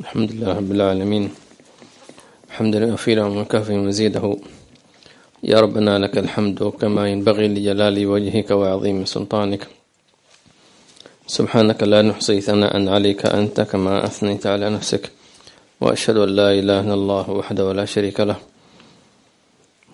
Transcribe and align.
الحمد 0.00 0.32
لله 0.32 0.52
رب 0.60 0.70
العالمين 0.72 1.24
الحمد 2.48 2.76
لله 2.76 2.92
وفينا 2.92 3.22
ومكافي 3.26 3.76
مزيده 3.76 4.24
يا 5.42 5.58
ربنا 5.60 5.98
لك 5.98 6.18
الحمد 6.18 6.58
كما 6.80 7.08
ينبغي 7.08 7.48
لجلال 7.48 7.96
وجهك 8.06 8.50
وعظيم 8.50 9.04
سلطانك 9.04 9.62
سبحانك 11.26 11.82
لا 11.82 12.02
نحصي 12.02 12.40
ثناء 12.40 12.88
عليك 12.88 13.26
أنت 13.26 13.60
كما 13.60 14.04
أثنيت 14.04 14.46
على 14.46 14.70
نفسك 14.70 15.10
وأشهد 15.80 16.16
أن 16.16 16.28
لا 16.28 16.48
إله 16.52 16.80
إلا 16.80 16.94
الله 16.94 17.30
وحده 17.30 17.72
لا 17.72 17.84
شريك 17.84 18.20
له 18.20 18.36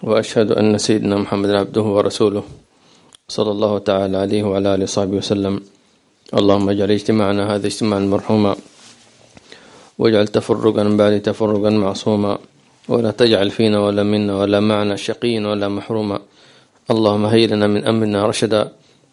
وأشهد 0.03 0.51
أن 0.53 0.79
سيدنا 0.79 1.17
محمد 1.17 1.51
عبده 1.51 1.83
ورسوله 1.83 2.45
صلى 3.29 3.51
الله 3.51 3.79
تعالى 3.79 4.17
عليه 4.17 4.43
وعلى 4.43 4.75
آله 4.75 4.85
وصحبه 4.85 5.17
وسلم 5.23 5.55
اللهم 6.35 6.67
اجعل 6.71 6.91
اجتماعنا 6.91 7.43
هذا 7.55 7.67
اجتماعا 7.67 8.01
مرحوما 8.01 8.57
واجعل 9.99 10.29
تفرقا 10.29 10.85
بعد 10.97 11.21
تفرقا 11.21 11.71
معصوما 11.71 12.39
ولا 12.89 13.11
تجعل 13.11 13.51
فينا 13.51 13.79
ولا 13.81 14.03
منا 14.03 14.39
ولا 14.39 14.61
معنا 14.61 14.97
شقيا 14.97 15.47
ولا 15.47 15.69
محروما. 15.69 16.19
اللهم 16.91 17.25
هيئ 17.27 17.47
لنا 17.47 17.67
من 17.67 17.85
أمرنا 17.85 18.27
رشدا 18.27 18.69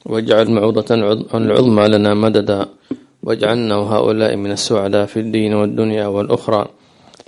واجعل 0.06 0.52
معوضة 0.52 0.96
العظمى 1.34 1.88
لنا 1.88 2.14
مددا. 2.14 2.66
واجعلنا 3.24 3.76
وهؤلاء 3.76 4.36
من 4.36 4.52
السعداء 4.52 5.06
في 5.06 5.20
الدين 5.20 5.54
والدنيا 5.54 6.08
والأخرى. 6.08 6.66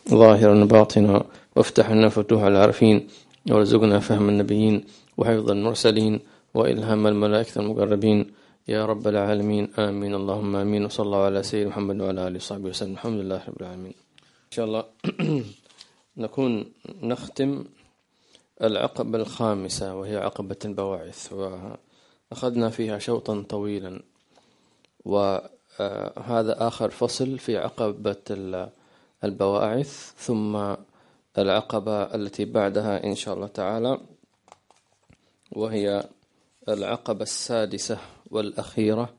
ظاهرا 0.09 0.65
باطنا 0.65 1.23
وافتح 1.55 1.91
لنا 1.91 2.09
فتوح 2.09 2.43
العارفين 2.43 3.07
وارزقنا 3.51 3.99
فهم 3.99 4.29
النبيين 4.29 4.83
وحفظ 5.17 5.51
المرسلين 5.51 6.19
وإلهام 6.53 7.07
الملائكة 7.07 7.61
المقربين. 7.61 8.40
يا 8.67 8.85
رب 8.85 9.07
العالمين 9.07 9.73
آمين. 9.79 10.13
اللهم 10.15 10.55
آمين. 10.55 10.85
وصلى 10.85 11.05
الله 11.05 11.25
على 11.25 11.43
سيدنا 11.43 11.69
محمد 11.69 12.01
وعلى 12.01 12.27
آله 12.27 12.35
وصحبه 12.35 12.69
وسلم. 12.69 12.93
الحمد 12.93 13.19
لله 13.19 13.41
رب 13.47 13.61
العالمين. 13.61 13.93
إن 14.45 14.51
شاء 14.51 14.65
الله 14.65 14.83
نكون 16.17 16.65
نختم 17.01 17.65
العقبة 18.61 19.17
الخامسة 19.17 19.95
وهي 19.95 20.17
عقبة 20.17 20.55
البواعث 20.65 21.33
وأخذنا 21.33 22.69
فيها 22.69 22.99
شوطا 22.99 23.45
طويلا. 23.49 24.01
وهذا 25.05 26.67
آخر 26.67 26.89
فصل 26.89 27.39
في 27.39 27.57
عقبة 27.57 28.25
البواعث 29.23 30.13
ثم 30.17 30.75
العقبة 31.37 32.03
التي 32.03 32.45
بعدها 32.45 33.03
إن 33.03 33.15
شاء 33.15 33.33
الله 33.33 33.47
تعالى 33.47 33.97
وهي 35.51 36.03
العقبة 36.69 37.23
السادسة 37.23 37.97
والأخيرة 38.31 39.13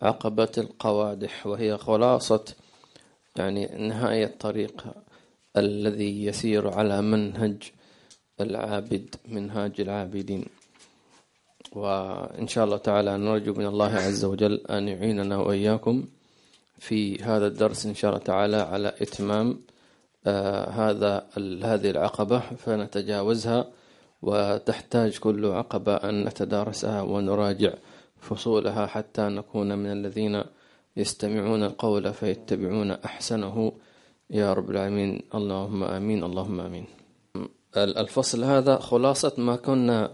عقبة 0.00 0.52
القوادح 0.58 1.46
وهي 1.46 1.78
خلاصة 1.78 2.44
يعني 3.36 3.66
نهاية 3.66 4.24
الطريق 4.24 4.84
الذي 5.56 6.24
يسير 6.24 6.68
على 6.68 7.02
منهج 7.02 7.72
العابد 8.40 9.14
منهاج 9.28 9.80
العابدين. 9.80 10.44
وإن 11.72 12.48
شاء 12.48 12.64
الله 12.64 12.76
تعالى 12.76 13.16
نرجو 13.16 13.54
من 13.54 13.66
الله 13.66 13.94
عز 13.94 14.24
وجل 14.24 14.54
أن 14.70 14.88
يعيننا 14.88 15.36
وإياكم 15.36 16.04
في 16.78 17.22
هذا 17.22 17.46
الدرس 17.46 17.86
إن 17.86 17.94
شاء 17.94 18.10
الله 18.10 18.22
تعالى 18.24 18.56
على 18.56 18.88
إتمام 18.88 19.60
آه 20.26 20.70
هذا 20.70 21.26
هذه 21.62 21.90
العقبة 21.90 22.40
فنتجاوزها 22.40 23.70
وتحتاج 24.22 25.18
كل 25.18 25.46
عقبة 25.46 25.94
أن 25.94 26.24
نتدارسها 26.24 27.02
ونراجع 27.02 27.72
فصولها 28.20 28.86
حتى 28.86 29.22
نكون 29.22 29.78
من 29.78 29.92
الذين 29.92 30.42
يستمعون 30.96 31.62
القول 31.62 32.12
فيتبعون 32.12 32.90
أحسنه. 32.90 33.72
يا 34.30 34.52
رب 34.52 34.70
العالمين. 34.70 35.22
اللهم 35.34 35.84
آمين. 35.84 36.24
اللهم 36.24 36.60
آمين. 36.60 36.84
الفصل 37.76 38.44
هذا 38.44 38.76
خلاصة 38.76 39.32
ما 39.38 39.56
كنا 39.56 40.10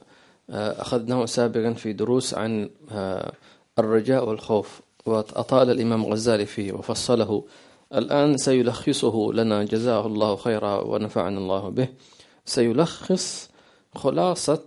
آه، 0.50 0.80
أخذناه 0.82 1.26
سابقا 1.26 1.72
في 1.72 1.92
دروس 1.92 2.34
عن 2.34 2.70
آه، 2.92 3.32
الرجاء 3.78 4.28
والخوف 4.28 4.80
وأطال 5.06 5.70
الإمام 5.70 6.06
غزالي 6.06 6.46
فيه 6.46 6.72
وفصله. 6.72 7.44
الآن 7.94 8.36
سيلخصه 8.36 9.32
لنا. 9.32 9.64
جزاه 9.64 10.06
الله 10.06 10.36
خيرا 10.36 10.80
ونفعنا 10.80 11.38
الله 11.38 11.68
به. 11.68 11.88
سيلخص 12.44 13.53
خلاصة 13.96 14.62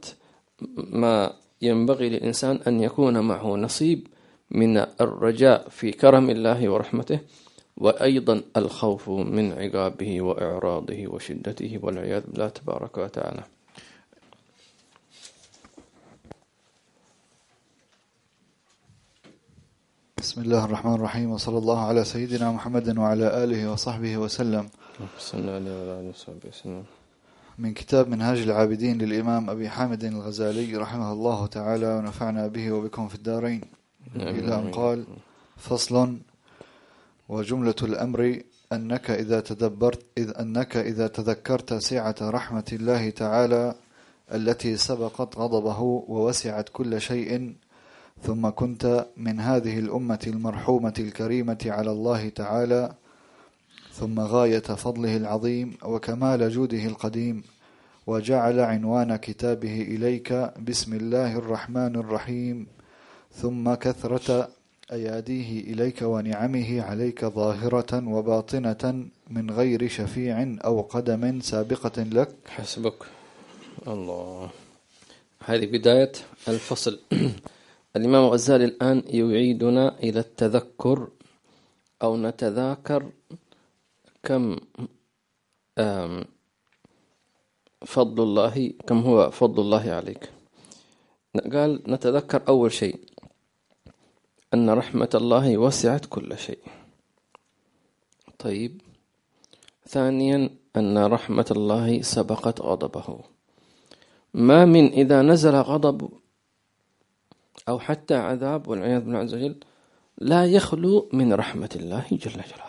ما 0.78 1.34
ينبغي 1.62 2.10
للإنسان 2.10 2.60
أن 2.68 2.82
يكون 2.82 3.20
معه 3.20 3.56
نصيب 3.56 4.08
من 4.52 4.78
الرجاء 4.78 5.70
في 5.70 5.92
كرم 5.92 6.30
الله 6.30 6.70
ورحمته 6.70 7.20
وأيضا 7.78 8.42
الخوف 8.58 9.10
من 9.10 9.54
عقابه 9.54 10.22
وإعراضه 10.22 11.08
وشدته 11.08 11.80
والعياذ 11.84 12.24
بالله 12.28 12.50
تبارك 12.50 12.98
وتعالى. 12.98 13.44
بسم 20.18 20.42
الله 20.42 20.66
الرحمن 20.66 20.94
الرحيم 20.94 21.32
وصلى 21.32 21.58
الله 21.58 21.80
على 21.80 22.04
سيدنا 22.04 22.52
محمد 22.52 22.98
وعلى 22.98 23.44
آله 23.44 23.72
وصحبه 23.72 24.18
وسلم. 24.18 24.70
من 27.58 27.74
كتاب 27.74 28.08
منهاج 28.10 28.38
العابدين 28.40 28.98
للإمام 28.98 29.50
أبي 29.50 29.70
حامد 29.70 30.04
الغزالي 30.04 30.76
رحمه 30.78 31.12
الله 31.14 31.46
تعالى 31.48 31.88
ونفعنا 31.96 32.48
به 32.48 32.72
وبكم 32.72 33.08
في 33.08 33.16
الدارين. 33.16 33.62
إلى 34.16 34.56
أن 34.56 34.72
قال 34.72 35.06
فصل 35.58 36.18
وجملة 37.30 37.76
الأمر 37.84 38.42
أنك 38.74 39.12
إذا 39.12 39.40
تدبرت 39.40 40.06
إذ 40.18 40.32
أنك 40.40 40.78
إذا 40.78 41.08
تذكرت 41.08 41.74
سعة 41.74 42.16
رحمة 42.22 42.64
الله 42.74 43.10
تعالى 43.10 43.76
التي 44.34 44.78
سبقت 44.78 45.38
غضبه 45.38 45.80
ووسعت 45.82 46.70
كل 46.70 47.02
شيء 47.02 47.56
ثم 48.24 48.50
كنت 48.50 49.06
من 49.18 49.40
هذه 49.40 49.80
الأمة 49.80 50.20
المرحومة 50.28 50.94
الكريمة 51.00 51.66
على 51.66 51.92
الله 51.92 52.30
تعالى 52.30 52.96
ثم 54.00 54.20
غاية 54.20 54.60
فضله 54.60 55.18
العظيم 55.18 55.78
وكمال 55.84 56.50
جوده 56.50 56.86
القديم 56.86 57.44
وجعل 58.08 58.60
عنوان 58.60 59.16
كتابه 59.16 59.82
إليك 59.82 60.34
بسم 60.70 60.94
الله 60.94 61.38
الرحمن 61.38 61.96
الرحيم 61.96 62.68
ثم 63.32 63.74
كثرة 63.74 64.50
أياديه 64.92 65.74
إليك 65.74 66.02
ونعمه 66.02 66.82
عليك 66.82 67.26
ظاهرة 67.26 68.08
وباطنة 68.08 69.06
من 69.30 69.52
غير 69.52 69.88
شفيع 69.88 70.56
أو 70.66 70.82
قدم 70.82 71.40
سابقة 71.42 72.04
لك. 72.04 72.30
حسبك 72.48 73.00
الله. 73.88 74.50
هذه 75.46 75.66
بداية 75.66 76.12
الفصل. 76.48 77.00
الإمام 77.96 78.24
الغزالي 78.26 78.66
الآن 78.66 79.04
يعيدنا 79.08 80.00
إلى 80.00 80.20
التذكر 80.20 81.08
أو 82.04 82.18
نتذاكر 82.18 83.04
كم 84.24 84.58
فضل 87.86 88.24
الله 88.24 88.74
كم 88.88 89.00
هو 89.00 89.32
فضل 89.32 89.62
الله 89.62 89.92
عليك؟ 89.92 90.30
قال 91.54 91.84
نتذكر 91.88 92.42
أول 92.48 92.72
شيء 92.72 93.00
أن 94.54 94.70
رحمة 94.70 95.10
الله 95.16 95.58
وسعت 95.58 96.06
كل 96.06 96.38
شيء. 96.38 96.60
طيب. 98.40 98.82
ثانيا 99.88 100.50
أن 100.76 100.98
رحمة 100.98 101.46
الله 101.52 102.02
سبقت 102.02 102.62
غضبه. 102.62 103.20
ما 104.34 104.66
من 104.66 104.92
إذا 104.92 105.22
نزل 105.22 105.56
غضب 105.56 106.10
أو 107.70 107.80
حتى 107.80 108.16
عذاب 108.16 108.68
والعياذ 108.68 109.02
بالله 109.02 109.20
عز 109.20 109.34
وجل 109.34 109.56
لا 110.18 110.46
يخلو 110.46 111.10
من 111.14 111.34
رحمة 111.34 111.70
الله 111.76 112.06
جل 112.12 112.20
جلاله. 112.20 112.67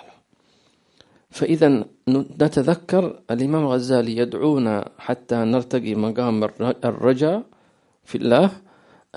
فإذا 1.31 1.85
نتذكر 2.09 3.21
الإمام 3.31 3.63
الغزالي 3.63 4.17
يدعونا 4.17 4.89
حتى 4.99 5.37
نرتقي 5.37 5.95
مقام 5.95 6.45
الرجاء 6.85 7.43
في 8.05 8.19
الله 8.19 8.51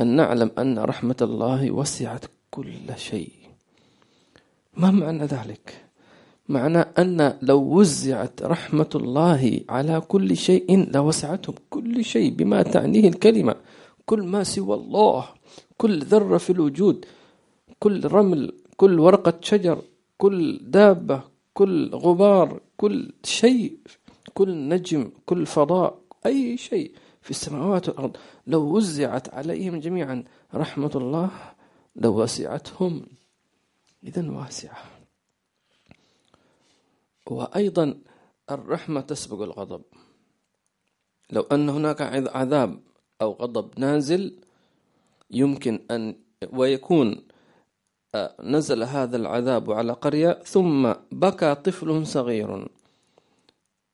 أن 0.02 0.08
نعلم 0.16 0.52
أن 0.58 0.80
رحمة 0.80 1.16
الله 1.22 1.72
وسعت 1.72 2.26
كل 2.52 2.98
شيء 2.98 3.32
ما 4.78 4.92
معنى 4.92 5.26
ذلك؟ 5.26 5.86
معنى 6.50 6.78
أن 6.78 7.38
لو 7.42 7.60
وزعت 7.80 8.44
رحمة 8.44 8.90
الله 8.96 9.62
على 9.70 10.02
كل 10.02 10.38
شيء 10.38 10.92
لوسعتهم 10.96 11.56
كل 11.70 12.04
شيء 12.06 12.34
بما 12.34 12.62
تعنيه 12.62 13.08
الكلمة 13.10 13.56
كل 14.06 14.22
ما 14.24 14.44
سوى 14.44 14.76
الله 14.76 15.26
كل 15.78 16.04
ذرة 16.04 16.38
في 16.38 16.50
الوجود 16.50 17.06
كل 17.80 18.08
رمل 18.08 18.52
كل 18.78 19.00
ورقة 19.00 19.34
شجر 19.42 19.82
كل 20.18 20.60
دابة 20.64 21.31
كل 21.54 21.96
غبار 21.96 22.62
كل 22.78 23.14
شيء 23.24 23.78
كل 24.34 24.70
نجم 24.70 25.12
كل 25.26 25.46
فضاء 25.46 26.02
أي 26.26 26.58
شيء 26.58 26.96
في 27.22 27.32
السماوات 27.32 27.90
والأرض 27.90 28.18
لو 28.48 28.76
وزعت 28.76 29.34
عليهم 29.34 29.80
جميعا 29.80 30.24
رحمة 30.54 30.92
الله 30.96 31.32
لوسعتهم. 31.96 33.06
إذا 34.04 34.32
واسعة. 34.32 34.84
وأيضا 37.28 38.02
الرحمة 38.52 39.02
تسبق 39.02 39.42
الغضب. 39.42 39.82
لو 41.32 41.42
أن 41.42 41.70
هناك 41.70 42.02
عذاب 42.36 42.80
أو 43.22 43.32
غضب 43.32 43.80
نازل 43.80 44.40
يمكن 45.32 45.80
أن 45.92 46.16
ويكون 46.54 47.24
نزل 48.40 48.84
هذا 48.84 49.18
العذاب 49.18 49.72
على 49.72 49.94
قرية 49.94 50.32
ثم 50.32 50.94
بكى 51.12 51.56
طفل 51.56 52.08
صغير. 52.08 52.68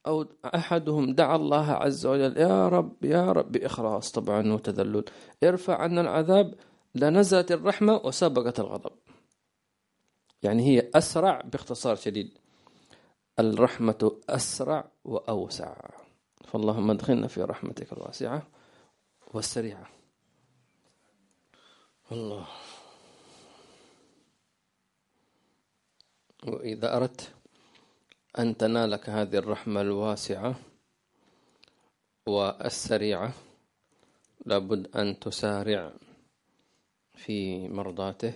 أو 0.08 0.26
أحدهم 0.46 1.14
دعا 1.14 1.36
الله 1.36 1.72
عز 1.72 2.06
وجل 2.06 2.38
يا 2.38 2.68
رب 2.70 3.06
يا 3.06 3.32
رب 3.32 3.52
بإخلاص 3.52 4.12
طبعا 4.12 4.54
وتذلل. 4.54 5.06
ارفع 5.44 5.78
عنا 5.78 6.02
العذاب. 6.02 6.56
لنزلت 6.96 7.52
الرحمة 7.52 8.02
وسبقت 8.04 8.60
الغضب. 8.60 8.92
يعني 10.44 10.64
هي 10.64 10.92
أسرع 10.96 11.42
باختصار 11.42 11.96
شديد. 11.96 12.38
الرحمة 13.40 14.12
أسرع 14.30 14.92
وأوسع. 15.06 15.76
فاللهم 16.46 16.92
ادخلنا 16.92 17.28
في 17.28 17.44
رحمتك 17.44 17.94
الواسعة 17.94 18.48
والسريعة. 19.34 19.90
الله. 22.12 22.48
وإذا 26.48 26.98
أردت 26.98 27.34
أن 28.40 28.58
تنالك 28.58 29.10
هذه 29.10 29.38
الرحمة 29.38 29.82
الواسعة 29.82 30.56
والسريعة 32.28 33.34
لابد 34.46 34.98
أن 34.98 35.20
تسارع 35.20 35.94
في 37.16 37.68
مرضاته 37.68 38.34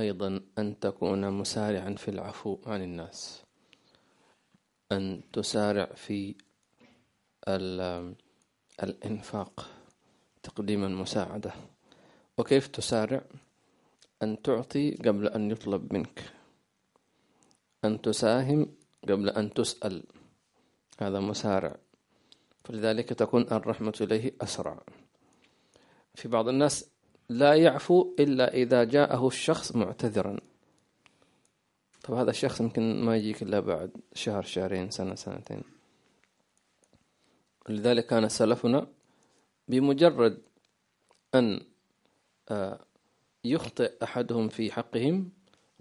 أيضا 0.00 0.40
أن 0.58 0.80
تكون 0.80 1.30
مسارعا 1.30 1.94
في 1.94 2.08
العفو 2.08 2.58
عن 2.66 2.82
الناس 2.82 3.42
أن 4.92 5.20
تسارع 5.32 5.86
في 5.94 6.34
الإنفاق 8.82 9.70
تقديم 10.42 10.84
المساعدة. 10.84 11.52
وكيف 12.38 12.66
تسارع؟ 12.66 13.22
أن 14.22 14.42
تعطي 14.42 14.94
قبل 14.94 15.28
أن 15.28 15.50
يطلب 15.50 15.92
منك. 15.92 16.22
أن 17.84 18.02
تساهم 18.02 18.76
قبل 19.08 19.28
أن 19.28 19.54
تسأل. 19.54 20.02
هذا 21.00 21.20
مسارع. 21.20 21.76
فلذلك 22.64 23.08
تكون 23.08 23.42
الرحمة 23.42 23.94
إليه 24.00 24.32
أسرع. 24.40 24.82
في 26.14 26.28
بعض 26.28 26.48
الناس 26.48 26.90
لا 27.28 27.54
يعفو 27.54 28.14
إلا 28.18 28.54
إذا 28.54 28.84
جاءه 28.84 29.26
الشخص 29.26 29.76
معتذرا. 29.76 30.40
طب 32.04 32.14
هذا 32.14 32.30
الشخص 32.30 32.60
يمكن 32.60 33.04
ما 33.04 33.16
يجيك 33.16 33.42
إلا 33.42 33.60
بعد 33.60 33.90
شهر 34.14 34.42
شهرين 34.42 34.90
سنة 34.90 35.14
سنتين. 35.14 35.62
لذلك 37.68 38.06
كان 38.06 38.28
سلفنا 38.28 38.86
بمجرد 39.68 40.42
أن 41.34 41.60
آه، 42.48 42.84
يخطئ 43.44 44.04
أحدهم 44.04 44.48
في 44.48 44.72
حقهم 44.72 45.30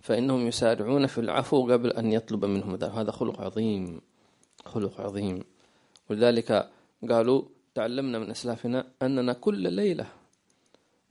فإنهم 0.04 0.48
يسارعون 0.48 1.08
في 1.08 1.18
العفو 1.18 1.72
قبل 1.72 1.92
أن 1.92 2.12
يطلب 2.12 2.46
منهم 2.46 2.76
ذلك 2.76 2.92
هذا 2.92 3.12
خلق 3.12 3.42
عظيم 3.42 4.02
خلق 4.66 5.02
عظيم. 5.02 5.44
ولذلك 6.10 6.70
قالوا 7.10 7.42
تعلمنا 7.76 8.20
من 8.20 8.30
أسلافنا 8.32 8.88
أننا 9.02 9.34
كل 9.34 9.74
ليلة 9.74 10.06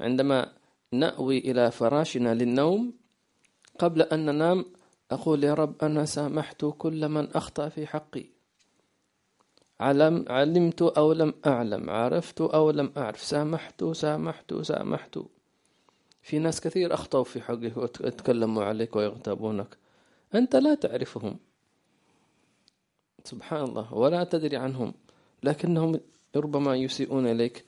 عندما 0.00 0.52
نأوي 0.92 1.38
إلى 1.38 1.70
فراشنا 1.70 2.34
للنوم 2.34 2.92
قبل 3.78 4.02
أن 4.02 4.26
ننام 4.26 4.64
أقول 5.10 5.44
يا 5.44 5.54
رب 5.54 5.74
أنا 5.82 6.04
سامحت 6.04 6.64
كل 6.78 7.08
من 7.08 7.28
أخطأ 7.34 7.68
في 7.68 7.86
حقي. 7.86 8.24
علم 9.80 10.24
علمت 10.28 10.82
أو 10.82 11.12
لم 11.12 11.34
أعلم 11.46 11.90
عرفت 11.90 12.40
أو 12.40 12.70
لم 12.70 12.92
أعرف 12.96 13.22
سامحت 13.22 13.84
سامحت 13.84 14.54
سامحت. 14.54 15.18
في 16.22 16.38
ناس 16.38 16.60
كثير 16.60 16.94
أخطأوا 16.94 17.24
في 17.24 17.40
حقك 17.40 17.76
وتكلموا 17.76 18.64
عليك 18.64 18.96
ويغتابونك. 18.96 19.76
أنت 20.34 20.56
لا 20.56 20.74
تعرفهم. 20.74 21.36
سبحان 23.24 23.64
الله 23.64 23.94
ولا 23.94 24.24
تدري 24.24 24.56
عنهم. 24.56 24.94
لكنهم 25.42 26.00
ربما 26.36 26.76
يسيئون 26.76 27.26
إليك. 27.26 27.64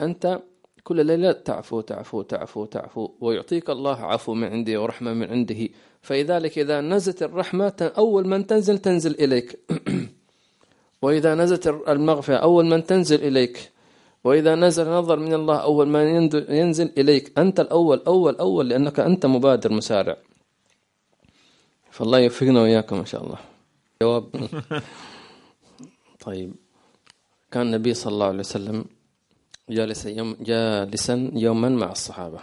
أنت 0.00 0.42
كل 0.84 1.06
ليلة 1.06 1.32
تعفو 1.32 1.80
تعفو 1.80 2.22
تعفو 2.22 2.64
تعفو 2.64 3.10
ويعطيك 3.20 3.70
الله 3.70 3.96
عفو 4.04 4.34
من 4.34 4.44
عنده 4.44 4.82
ورحمة 4.82 5.12
من 5.12 5.30
عنده. 5.30 5.68
فلذلك 6.02 6.58
إذا 6.58 6.80
نزلت 6.80 7.22
الرحمة 7.22 7.92
أول 7.98 8.28
من 8.28 8.46
تنزل 8.46 8.78
تنزل 8.78 9.14
إليك. 9.14 9.58
وإذا 11.02 11.34
نزلت 11.34 11.66
المغفرة 11.66 12.36
أول 12.36 12.66
من 12.66 12.86
تنزل 12.86 13.22
إليك. 13.24 13.73
وإذا 14.24 14.54
نزل 14.54 14.88
نظر 14.88 15.18
من 15.18 15.34
الله 15.34 15.56
أول 15.56 15.88
ما 15.88 16.02
ينزل 16.48 16.92
إليك 16.98 17.38
أنت 17.38 17.60
الأول 17.60 18.02
أول 18.06 18.36
أول 18.36 18.68
لأنك 18.68 19.00
أنت 19.00 19.26
مبادر 19.26 19.72
مسارع. 19.72 20.16
فالله 21.90 22.18
يوفقنا 22.18 22.60
وإياكم 22.62 22.96
إن 22.96 23.06
شاء 23.06 23.24
الله. 23.24 23.38
جواب؟ 24.02 24.24
طيب. 26.26 26.54
كان 27.50 27.62
النبي 27.66 27.94
صلى 27.94 28.12
الله 28.12 28.26
عليه 28.26 28.38
وسلم 28.38 28.84
جالسا 29.70 30.10
يوم 30.10 30.36
جالسا 30.40 31.30
يوما 31.34 31.68
مع 31.68 31.92
الصحابة. 31.92 32.40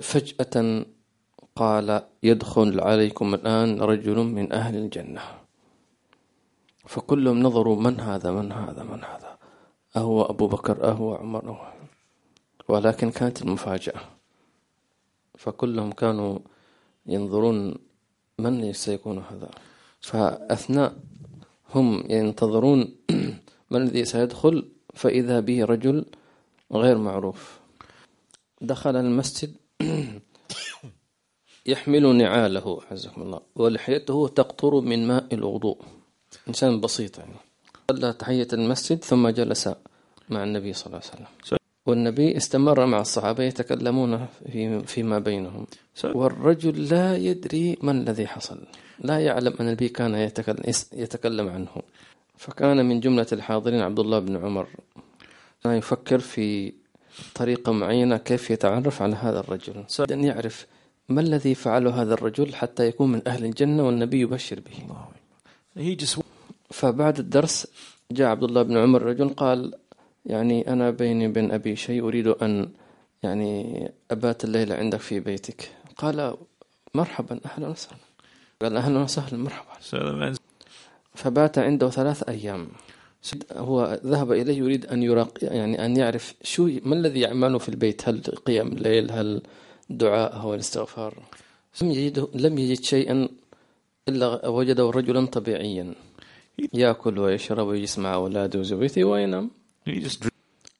فجأة 0.00 0.84
قال 1.56 2.02
يدخل 2.22 2.80
عليكم 2.80 3.34
الآن 3.34 3.80
رجل 3.80 4.16
من 4.16 4.52
أهل 4.52 4.76
الجنة. 4.76 5.22
فكلهم 6.86 7.42
نظروا 7.42 7.76
من 7.76 8.00
هذا؟ 8.00 8.30
من 8.30 8.52
هذا؟ 8.52 8.82
من 8.82 9.04
هذا؟ 9.04 9.37
أهو 9.98 10.22
أبو 10.22 10.46
بكر 10.46 10.88
أهو 10.88 11.14
عمر 11.14 11.48
أهو. 11.48 11.66
ولكن 12.68 13.10
كانت 13.10 13.42
المفاجأة. 13.42 14.00
فكلهم 15.38 15.92
كانوا 15.92 16.38
ينظرون 17.06 17.74
من 18.38 18.72
سيكون 18.72 19.18
هذا. 19.18 19.50
فأثناء 20.00 20.96
هم 21.74 22.04
ينتظرون 22.10 22.94
من 23.70 23.82
الذي 23.82 24.04
سيدخل 24.04 24.68
فإذا 24.94 25.40
به 25.40 25.64
رجل 25.64 26.04
غير 26.72 26.98
معروف. 26.98 27.58
دخل 28.60 28.96
المسجد 28.96 29.54
يحمل 31.66 32.16
نعاله 32.16 32.80
عزكم 32.90 33.22
الله. 33.22 33.40
ولحيته 33.56 34.28
تقطر 34.28 34.80
من 34.80 35.06
ماء 35.06 35.34
الوضوء. 35.34 35.78
إنسان 36.48 36.80
بسيط 36.80 37.18
يعني. 37.18 37.48
صلى 37.90 38.12
تحية 38.12 38.48
المسجد 38.52 39.04
ثم 39.04 39.28
جلس 39.28 39.68
مع 40.30 40.44
النبي 40.44 40.72
صلى 40.72 40.86
الله 40.86 41.00
عليه 41.12 41.26
وسلم. 41.42 41.58
والنبي 41.86 42.36
استمر 42.36 42.86
مع 42.86 43.00
الصحابة 43.00 43.44
يتكلمون 43.44 44.26
في 44.52 44.86
فيما 44.86 45.18
بينهم. 45.18 45.66
والرجل 46.04 46.84
لا 46.84 47.16
يدري 47.16 47.78
ما 47.82 47.92
الذي 47.92 48.26
حصل. 48.26 48.58
لا 49.00 49.18
يعلم 49.18 49.54
أن 49.60 49.66
النبي 49.66 49.88
كان 49.88 50.14
يتكلم, 50.14 50.62
يتكلم 50.92 51.48
عنه. 51.48 51.82
فكان 52.36 52.88
من 52.88 53.00
جملة 53.00 53.26
الحاضرين 53.32 53.80
عبد 53.80 53.98
الله 53.98 54.18
بن 54.18 54.36
عمر. 54.36 54.68
كان 55.64 55.74
يفكر 55.76 56.18
في 56.18 56.72
طريقة 57.34 57.72
معينة 57.72 58.16
كيف 58.16 58.50
يتعرف 58.50 59.02
على 59.02 59.16
هذا 59.16 59.40
الرجل. 59.40 59.84
أن 60.10 60.24
يعرف 60.24 60.66
ما 61.08 61.20
الذي 61.20 61.54
فعله 61.54 62.02
هذا 62.02 62.14
الرجل 62.14 62.54
حتى 62.54 62.86
يكون 62.86 63.12
من 63.12 63.22
أهل 63.26 63.44
الجنة 63.44 63.86
والنبي 63.86 64.20
يبشر 64.20 64.60
به. 64.60 64.76
فبعد 66.70 67.18
الدرس 67.18 67.66
جاء 68.12 68.28
عبد 68.28 68.42
الله 68.42 68.62
بن 68.62 68.76
عمر 68.76 69.02
رجل 69.02 69.28
قال 69.28 69.74
يعني 70.26 70.72
أنا 70.72 70.90
بيني 70.90 71.26
وبين 71.26 71.50
أبي 71.50 71.76
شيء 71.76 72.04
أريد 72.04 72.26
أن 72.26 72.68
يعني 73.22 73.90
أبات 74.10 74.44
الليلة 74.44 74.74
عندك 74.74 75.00
في 75.00 75.20
بيتك. 75.20 75.70
قال 75.96 76.36
مرحبا 76.94 77.40
أهلا 77.46 77.68
وسهلا. 77.68 77.98
قال 78.62 78.76
أهلا 78.76 78.98
وسهلا 78.98 79.36
مرحبا. 79.36 79.72
فبات 81.14 81.58
عنده 81.58 81.90
ثلاث 81.90 82.28
أيام. 82.28 82.68
هو 83.52 84.00
ذهب 84.04 84.32
إليه 84.32 84.58
يريد 84.58 84.86
أن 84.86 85.02
يراق 85.02 85.38
يعني 85.42 85.84
أن 85.86 85.96
يعرف 85.96 86.34
شو 86.42 86.70
ما 86.84 86.94
الذي 86.94 87.20
يعمله 87.20 87.58
في 87.58 87.68
البيت؟ 87.68 88.08
هل 88.08 88.20
قيام 88.20 88.68
الليل 88.68 89.10
هل 89.10 89.42
دعاء 89.90 90.36
هو 90.36 90.54
الاستغفار؟ 90.54 91.14
لم 91.82 91.90
يجد 91.90 92.28
لم 92.34 92.58
يجد 92.58 92.82
شيئا 92.82 93.28
إلا 94.08 94.48
وجده 94.48 94.90
رجلا 94.90 95.26
طبيعيا. 95.26 95.94
يأكل 96.72 97.18
ويشرب 97.18 97.66
ويجلس 97.66 97.98
مع 97.98 98.14
أولاده 98.14 98.58
وزوجته 98.58 99.04
وينام. 99.04 99.50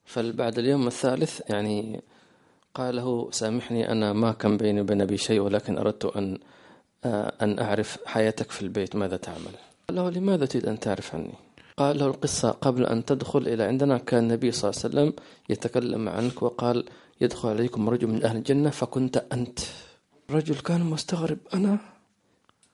فبعد 0.05 0.59
اليوم 0.59 0.87
الثالث 0.87 1.41
يعني 1.50 2.00
قال 2.75 2.97
له 2.97 3.29
سامحني 3.31 3.93
أنا 3.93 4.12
ما 4.12 4.33
كان 4.33 4.57
بيني 4.57 4.81
وبين 4.81 5.00
أبي 5.00 5.17
شيء 5.17 5.41
ولكن 5.41 5.79
أردت 5.79 6.05
أن 6.05 6.38
آه، 7.05 7.33
أن 7.43 7.59
أعرف 7.59 7.99
حياتك 8.07 8.50
في 8.50 8.62
البيت 8.62 8.97
ماذا 8.97 9.17
تعمل؟ 9.17 9.55
قال 9.88 9.97
له 9.97 10.11
لماذا 10.11 10.47
تريد 10.47 10.67
أن 10.67 10.81
تعرف 10.81 11.15
عني؟ 11.15 11.35
قال 11.77 11.99
له 11.99 12.07
القصة 12.07 12.50
قبل 12.50 12.87
أن 12.87 13.05
تدخل 13.05 13.49
إلى 13.49 13.62
عندنا 13.62 13.99
كان 13.99 14.23
النبي 14.23 14.53
صلى 14.53 14.71
الله 14.71 14.81
عليه 14.85 14.88
وسلم 14.95 15.25
يتكلم 15.49 16.09
عنك 16.09 16.43
وقال 16.43 16.85
يدخل 17.21 17.49
عليكم 17.49 17.88
رجل 17.88 18.07
من 18.07 18.25
أهل 18.25 18.37
الجنة 18.37 18.71
فكنت 18.71 19.25
أنت. 19.33 19.59
الرجل 20.31 20.55
كان 20.55 20.81
مستغرب 20.81 21.38
أنا؟ 21.55 21.79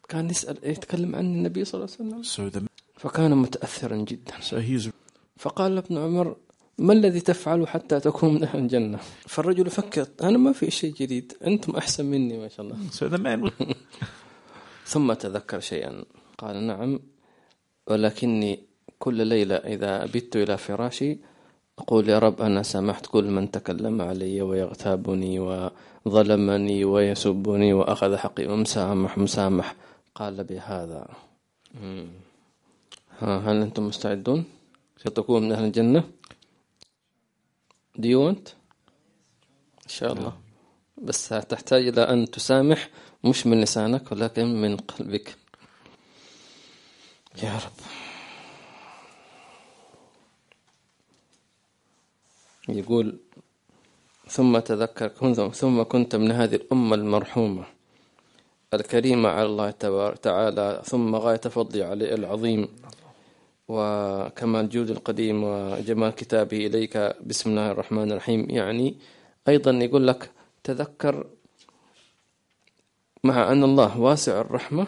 كان 0.09 0.31
يسأل 0.31 0.59
يتكلم 0.63 1.17
عن 1.17 1.25
النبي 1.25 1.65
صلى 1.65 1.85
الله 1.85 1.95
عليه 2.01 2.19
وسلم. 2.19 2.67
فكان 2.97 3.37
متأثرا 3.37 3.97
جدا. 3.97 4.33
So 4.41 4.57
he's 4.57 4.89
فقال 5.45 5.79
ابن 5.79 5.99
عمر 5.99 6.37
ما 6.79 6.93
الذي 6.93 7.21
تفعل 7.21 7.69
حتى 7.69 8.01
تكون 8.01 8.35
من 8.35 8.43
أهل 8.45 8.59
الجنة? 8.59 8.99
فالرجل 9.29 9.71
فكر 9.71 10.07
أنا 10.23 10.39
ما 10.39 10.53
في 10.53 10.71
شيء 10.71 10.93
جديد 10.95 11.33
أنتم 11.47 11.77
أحسن 11.77 12.05
مني 12.05 12.39
ما 12.39 12.49
شاء 12.49 12.67
الله. 12.67 12.77
so 12.91 13.05
the 13.13 13.21
man 13.21 13.45
was 13.45 13.77
ثم 14.87 15.13
تذكر 15.13 15.61
شيئا. 15.61 16.05
قال 16.39 16.67
نعم 16.67 17.01
ولكني 17.87 18.61
كل 18.99 19.27
ليلة 19.27 19.55
إذا 19.55 20.07
بت 20.07 20.37
إلى 20.37 20.57
فراشي 20.57 21.19
أقول 21.79 22.09
يا 22.09 22.19
رب 22.19 22.41
أنا 22.41 22.63
سامحت 22.63 23.07
كل 23.07 23.25
من 23.25 23.51
تكلم 23.51 24.03
علي 24.03 24.43
ويغتابني 24.43 25.41
وظلمني 26.07 26.85
ويسبني 26.85 27.73
وأخذ 27.73 28.17
حقي 28.17 28.47
مسامح 28.47 29.19
مسامح. 29.19 29.75
قال 30.15 30.45
بهذا. 30.45 31.09
ها 33.21 33.39
هل 33.39 33.57
أنتم 33.63 33.87
مستعدون؟ 33.87 34.45
ستكون 34.97 35.43
من 35.43 35.53
أهل 35.53 35.65
الجنة. 35.65 36.11
Do 37.99 38.07
you 38.07 38.19
want 38.19 38.49
إن 39.85 39.89
شاء 39.89 40.13
الله. 40.13 40.33
بس 40.99 41.29
تحتاج 41.29 41.89
إلى 41.89 42.03
أن 42.03 42.31
تسامح 42.31 42.91
مش 43.25 43.47
من 43.47 43.61
لسانك 43.61 44.13
ولكن 44.13 44.61
من 44.63 44.77
قلبك. 44.77 45.37
يا 47.43 47.57
رب. 47.57 47.73
يقول 52.69 53.19
ثم 54.29 54.59
تذكر 54.59 55.09
ثم 55.53 55.83
كنت 55.83 56.17
من 56.17 56.33
هذه 56.33 56.55
الأمة 56.55 56.95
المرحومة. 56.97 57.65
الكريمة 58.75 59.29
على 59.29 59.47
الله 59.47 59.71
تعالى 60.23 60.83
ثم 60.85 61.17
غاية 61.17 61.37
فضلي 61.41 61.83
عليه 61.83 62.15
العظيم. 62.15 62.69
وكمال 63.69 64.69
جود 64.69 64.91
القديم 64.91 65.45
وجمال 65.45 66.11
كتابه 66.15 66.67
إليك. 66.67 67.17
بسم 67.27 67.51
الله 67.51 67.71
الرحمن 67.71 68.13
الرحيم. 68.13 68.51
يعني 68.51 68.95
أيضا 69.49 69.71
يقول 69.71 70.07
لك 70.07 70.31
تذكر 70.65 71.27
مع 73.25 73.53
أن 73.53 73.65
الله 73.65 74.01
واسع 74.01 74.41
الرحمة 74.41 74.87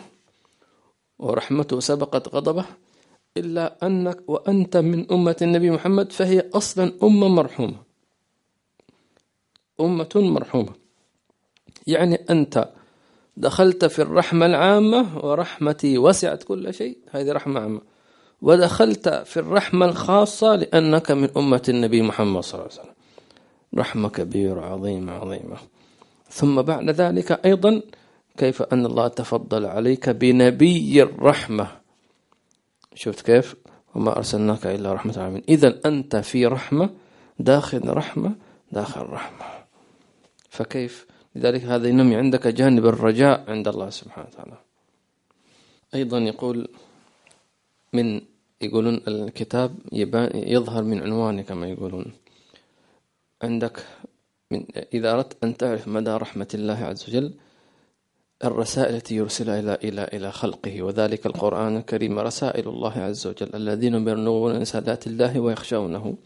ورحمته 1.18 1.80
سبقت 1.80 2.28
غضبه 2.28 2.64
إلا 3.36 3.86
أنك 3.86 4.28
وأنت 4.28 4.76
من 4.76 5.12
أمة 5.12 5.36
النبي 5.42 5.70
محمد 5.70 6.12
فهي 6.12 6.50
أصلا 6.54 6.92
أمة 7.02 7.28
مرحومة. 7.28 7.76
أمة 9.80 10.12
مرحومة. 10.14 10.72
يعني 11.86 12.14
أنت 12.30 12.68
دخلت 13.36 13.84
في 13.84 14.02
الرحمة 14.02 14.46
العامة 14.46 15.26
ورحمتي 15.26 15.98
وسعت 15.98 16.42
كل 16.42 16.74
شيء 16.74 16.98
هذه 17.10 17.32
رحمة 17.32 17.60
عامة. 17.60 17.95
ودخلت 18.42 19.08
في 19.08 19.36
الرحمة 19.36 19.86
الخاصة 19.86 20.54
لأنك 20.56 21.10
من 21.10 21.28
أمة 21.36 21.62
النبي 21.68 22.02
محمد 22.02 22.42
صلى 22.42 22.60
الله 22.60 22.70
عليه 22.72 22.80
وسلم. 22.80 22.94
رحمة 23.76 24.08
كبيرة 24.08 24.60
عظيمة 24.60 25.12
عظيمة. 25.12 25.56
ثم 26.30 26.62
بعد 26.62 26.90
ذلك 26.90 27.46
أيضا 27.46 27.82
كيف 28.36 28.62
أن 28.62 28.86
الله 28.86 29.08
تفضل 29.08 29.66
عليك 29.66 30.10
بنبي 30.10 31.02
الرحمة. 31.02 31.68
شفت 32.94 33.20
كيف؟ 33.26 33.54
وما 33.94 34.16
أرسلناك 34.16 34.66
إلا 34.66 34.92
رحمة 34.92 35.16
العالمين. 35.16 35.42
إذا 35.48 35.80
أنت 35.86 36.16
في 36.16 36.46
رحمة 36.46 36.90
داخل 37.38 37.88
رحمة 37.88 38.34
داخل 38.72 39.00
رحمة. 39.00 39.46
فكيف؟ 40.50 41.06
لذلك 41.34 41.64
هذا 41.64 41.88
ينمي 41.88 42.16
عندك 42.16 42.46
جانب 42.46 42.86
الرجاء 42.86 43.44
عند 43.48 43.68
الله 43.68 43.90
سبحانه 43.90 44.28
وتعالى. 44.28 44.58
أيضا 45.94 46.18
يقول 46.18 46.68
من 47.92 48.20
يقولون 48.60 49.00
الكتاب 49.08 49.74
يظهر 50.34 50.82
من 50.82 51.02
عنوانه 51.02 51.42
كما 51.42 51.68
يقولون. 51.68 52.12
عندك 53.42 53.86
من 54.50 54.66
إذا 54.94 55.12
أردت 55.12 55.44
أن 55.44 55.56
تعرف 55.56 55.88
مدى 55.88 56.10
رحمة 56.10 56.48
الله 56.54 56.84
عز 56.84 57.04
وجل 57.08 57.34
الرسائل 58.44 58.94
التي 58.94 59.16
يرسلها 59.16 59.60
إلى 59.60 59.74
إلى 59.84 60.04
إلى 60.12 60.32
خلقه 60.32 60.82
وذلك 60.82 61.26
القرآن 61.26 61.76
الكريم 61.76 62.18
رسائل 62.18 62.68
الله 62.68 62.98
عز 62.98 63.26
وجل 63.26 63.50
الذين 63.54 63.94
يبلغون 63.94 64.60
رسالات 64.60 65.06
الله 65.06 65.40
ويخشونه 65.40 66.16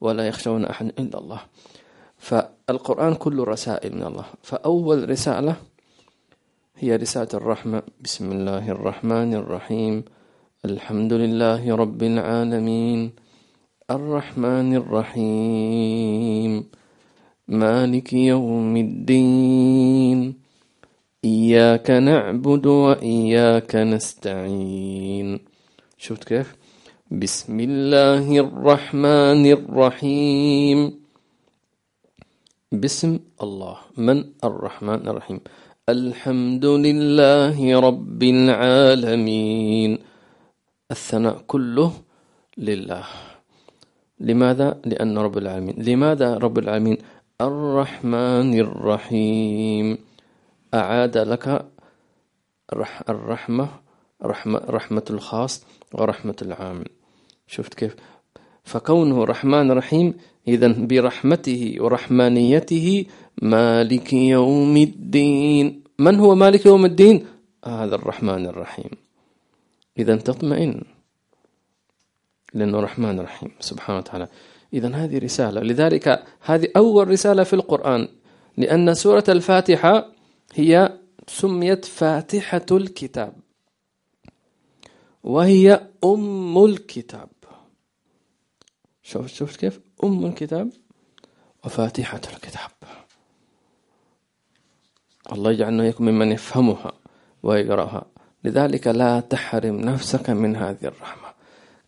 ولا 0.00 0.28
يخشون 0.28 0.64
أحد 0.64 0.86
إلا 0.98 1.18
الله. 1.18 1.40
فالقرآن 2.18 3.14
كله 3.14 3.44
رسائل 3.44 3.94
من 3.96 4.02
الله. 4.02 4.24
فأول 4.42 5.10
رسالة 5.10 5.56
هي 6.76 6.96
رسالة 6.96 7.28
الرحمة. 7.34 7.82
بسم 8.00 8.32
الله 8.32 8.70
الرحمن 8.70 9.34
الرحيم. 9.34 10.04
الحمد 10.64 11.12
لله 11.12 11.76
رب 11.76 12.02
العالمين. 12.02 13.10
الرحمن 13.90 14.76
الرحيم. 14.76 16.64
مالك 17.48 18.12
يوم 18.12 18.76
الدين. 18.76 20.34
إياك 21.24 21.90
نعبد 21.90 22.66
وإياك 22.66 23.76
نستعين. 23.76 25.38
شفت 25.98 26.24
كيف؟ 26.24 26.56
بسم 27.10 27.60
الله 27.60 28.40
الرحمن 28.40 29.46
الرحيم. 29.46 30.92
بسم 32.72 33.18
الله. 33.42 33.76
من 33.96 34.24
الرحمن 34.44 35.08
الرحيم؟ 35.08 35.40
الحمد 35.88 36.64
لله 36.64 37.80
رب 37.80 38.22
العالمين. 38.22 40.09
الثناء 40.90 41.44
كله 41.46 41.92
لله. 42.58 43.04
لماذا؟ 44.20 44.80
لأن 44.84 45.18
رب 45.18 45.38
العالمين. 45.38 45.74
لماذا 45.78 46.38
رب 46.38 46.58
العالمين؟ 46.58 46.98
الرحمن 47.40 48.58
الرحيم. 48.60 49.98
أعاد 50.74 51.18
لك 51.18 51.66
الرحمة 53.08 53.68
رحمة, 54.22 54.58
رحمة 54.68 55.06
الخاص 55.10 55.64
ورحمة 55.94 56.36
العام. 56.42 56.84
شفت 57.46 57.74
كيف؟ 57.74 57.96
فكونه 58.64 59.24
رحمن 59.24 59.70
رحيم 59.70 60.14
إذا 60.48 60.68
برحمته 60.78 61.76
ورحمانيته 61.80 63.06
مالك 63.42 64.12
يوم 64.12 64.76
الدين. 64.76 65.82
من 65.98 66.14
هو 66.20 66.34
مالك 66.34 66.66
يوم 66.66 66.84
الدين؟ 66.84 67.26
هذا 67.64 67.94
الرحمن 67.94 68.46
الرحيم. 68.46 68.90
إذا 69.98 70.16
تطمئن. 70.16 70.84
لأنه 72.54 72.80
رحمن 72.80 73.20
رحيم 73.20 73.50
سبحانه 73.60 73.98
وتعالى. 73.98 74.28
إذا 74.72 74.94
هذه 74.94 75.18
رسالة. 75.18 75.60
لذلك 75.60 76.24
هذه 76.40 76.68
أول 76.76 77.08
رسالة 77.08 77.44
في 77.44 77.52
القرآن. 77.52 78.08
لأن 78.56 78.94
سورة 78.94 79.24
الفاتحة 79.28 80.12
هي 80.54 80.98
سميت 81.28 81.84
فاتحة 81.84 82.66
الكتاب. 82.70 83.32
وهي 85.22 85.88
أم 86.04 86.64
الكتاب. 86.64 87.28
شوف 89.02 89.26
شفت 89.26 89.60
كيف. 89.60 89.80
أم 90.04 90.26
الكتاب 90.26 90.70
وفاتحة 91.64 92.20
الكتاب. 92.34 92.70
الله 95.32 95.52
يجعلنا 95.52 95.86
يكون 95.86 96.08
ممن 96.08 96.32
يفهمها 96.32 96.92
ويقرأها. 97.42 98.06
لذلك 98.44 98.86
لا 98.86 99.20
تحرم 99.20 99.76
نفسك 99.80 100.30
من 100.30 100.56
هذه 100.56 100.84
الرحمة. 100.84 101.28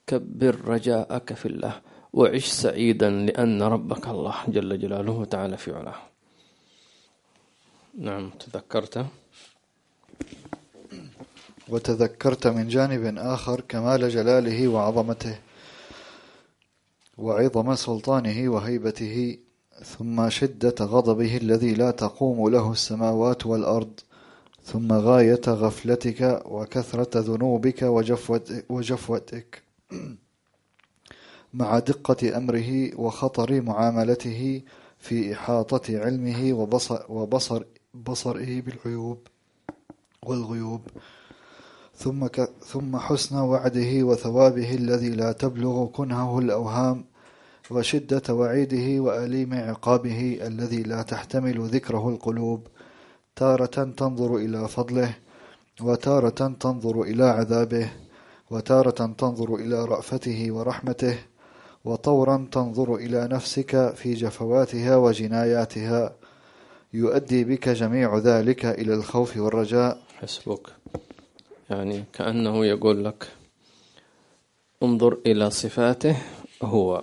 كبر 0.07 0.57
رجاءك 0.65 1.33
في 1.35 1.47
الله 1.47 1.81
وعش 2.13 2.47
سعيدا 2.47 3.11
لأن 3.11 3.63
ربك 3.63 4.09
الله 4.09 4.35
جل 4.49 4.79
جلاله 4.79 5.25
تعالى 5.25 5.57
في 5.57 5.73
علاه. 5.73 5.95
نعم 7.99 8.31
تذكرت؟ 8.31 9.07
وتذكرت 11.69 12.47
من 12.47 12.69
جانب 12.69 13.19
آخر 13.19 13.61
كمال 13.61 14.09
جلاله 14.09 14.69
وعظمته 14.69 15.39
وعظم 17.19 17.75
سلطانه 17.75 18.49
وهيبته 18.49 19.39
ثم 19.85 20.31
شدة 20.31 20.75
غضبه 20.81 21.37
الذي 21.37 21.75
لا 21.75 21.91
تقوم 21.91 22.49
له 22.49 22.73
السماوات 22.73 23.47
والأرض. 23.47 24.01
ثم 24.65 24.93
غاية 24.93 25.41
غفلتك 25.49 26.43
وكثرة 26.47 27.21
ذنوبك 27.21 27.83
وجفوتك. 28.71 29.63
مع 31.55 31.79
دقة 31.79 32.37
أمره 32.37 33.01
وخطر 33.01 33.61
معاملته 33.61 34.63
في 34.99 35.33
إحاطة 35.33 35.99
علمه 35.99 36.53
وبصر, 36.53 37.03
وبصر 37.09 37.63
بصره 37.95 38.61
بالعيوب 38.61 39.19
والغيوب. 40.23 40.81
ثم 41.97 42.27
ثم 42.67 42.97
حسن 42.97 43.37
وعده 43.37 44.03
وثوابه 44.03 44.75
الذي 44.75 45.09
لا 45.09 45.33
تبلغ 45.33 45.87
كنهه 45.87 46.39
الأوهام 46.39 47.05
وشدة 47.71 48.35
وعيده 48.35 49.03
وأليم 49.03 49.55
عقابه 49.55 50.39
الذي 50.43 50.83
لا 50.83 51.03
تحتمل 51.03 51.61
ذكره 51.61 52.09
القلوب. 52.09 52.67
تارة 53.37 53.85
تنظر 53.97 54.37
إلى 54.37 54.69
فضله 54.69 55.15
وتارة 55.81 56.57
تنظر 56.61 57.03
إلى 57.03 57.25
عذابه 57.25 57.91
وتارة 58.51 59.15
تنظر 59.19 59.55
إلى 59.55 59.85
رأفته 59.85 60.53
ورحمته 60.53 61.19
وطورا 61.85 62.49
تنظر 62.53 62.95
إلى 62.95 63.29
نفسك 63.29 63.95
في 63.95 64.15
جفواتها 64.15 64.97
وجناياتها. 64.97 66.17
يؤدي 66.95 67.45
بك 67.45 67.69
جميع 67.69 68.19
ذلك 68.19 68.65
إلى 68.67 68.95
الخوف 68.95 69.37
والرجاء. 69.37 70.03
حسبك. 70.19 70.67
يعني 71.71 72.05
كأنه 72.13 72.67
يقول 72.67 73.05
لك 73.05 73.29
انظر 74.83 75.19
إلى 75.27 75.51
صفاته 75.51 76.17
هو 76.63 77.03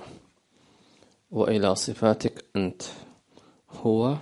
وإلى 1.32 1.76
صفاتك 1.76 2.46
أنت 2.56 2.82
هو 3.72 4.18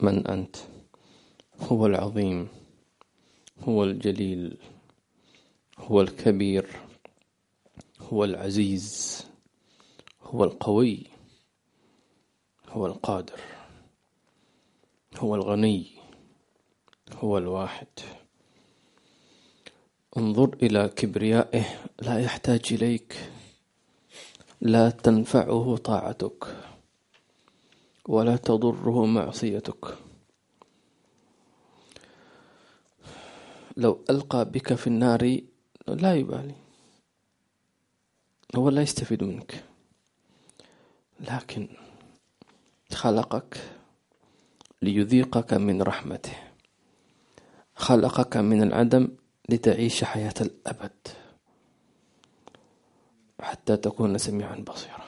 من 0.00 0.26
أنت. 0.26 0.56
هو 1.60 1.86
العظيم 1.86 2.48
هو 3.60 3.84
الجليل 3.84 4.56
هو 5.78 6.00
الكبير 6.00 6.66
هو 8.00 8.24
العزيز 8.24 9.18
هو 10.22 10.44
القوي 10.44 11.06
هو 12.68 12.86
القادر 12.86 13.40
هو 15.16 15.34
الغني 15.34 15.86
هو 17.12 17.38
الواحد. 17.38 17.86
انظر 20.16 20.56
إلى 20.62 20.88
كبريائه 20.88 21.64
لا 22.02 22.20
يحتاج 22.20 22.60
إليك 22.70 23.30
لا 24.60 24.90
تنفعه 24.90 25.76
طاعتك 25.76 26.56
ولا 28.08 28.36
تضره 28.36 29.06
معصيتك. 29.06 30.07
لو 33.78 34.04
ألقى 34.10 34.44
بك 34.44 34.74
في 34.74 34.86
النار 34.86 35.40
لا 35.88 36.14
يبالي. 36.14 36.54
هو 38.56 38.68
لا 38.68 38.82
يستفيد 38.82 39.24
منك. 39.24 39.64
لكن 41.20 41.68
خلقك 42.92 43.60
ليذيقك 44.82 45.54
من 45.54 45.82
رحمته. 45.82 46.36
خلقك 47.74 48.36
من 48.36 48.62
العدم 48.62 49.08
لتعيش 49.48 50.04
حياة 50.04 50.34
الأبد. 50.40 51.08
حتى 53.40 53.76
تكون 53.76 54.18
سميعا 54.18 54.56
بصيرا. 54.56 55.04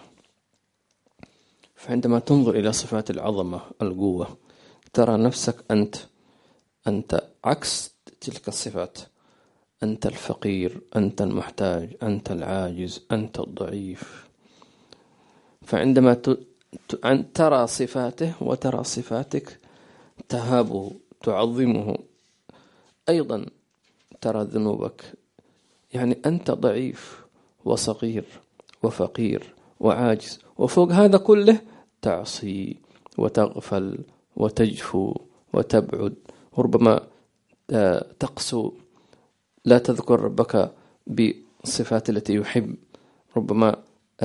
فعندما 1.75 2.19
تنظر 2.19 2.55
إلى 2.55 2.73
صفات 2.73 3.11
العظمة 3.11 3.61
القوة 3.83 4.37
ترى 4.93 5.17
نفسك 5.17 5.65
أنت 5.71 5.97
أنت 6.87 7.23
عكس 7.45 7.95
تلك 8.21 8.49
الصفات. 8.49 8.99
أنت 9.83 10.07
الفقير 10.07 10.81
أنت 10.97 11.23
المحتاج 11.23 11.97
أنت 12.03 12.31
العاجز 12.31 13.03
أنت 13.13 13.41
الضعيف. 13.41 14.29
فعندما 15.63 16.23
ترى 17.35 17.67
صفاته 17.67 18.35
وترى 18.41 18.85
صفاتك 18.85 19.59
تهابه 20.29 20.93
تعظمه. 21.23 21.99
أيضا 23.09 23.47
ترى 24.21 24.45
ذنوبك. 24.45 25.05
يعني 25.95 26.19
أنت 26.27 26.51
ضعيف 26.51 27.25
وصغير 27.65 28.25
وفقير 28.83 29.55
وعاجز 29.81 30.39
وفوق 30.59 30.93
هذا 30.93 31.19
كله 31.19 31.61
تعصي 32.03 32.77
وتغفل 33.19 33.99
وتجفو 34.37 35.15
وتبعد. 35.53 36.15
وربما 36.53 37.01
آه، 37.71 38.07
تقسو 38.19 38.73
لا 39.65 39.79
تذكر 39.79 40.21
ربك 40.21 40.73
بالصفات 41.07 42.11
التي 42.11 42.35
يحب 42.35 42.77
ربما 43.37 43.77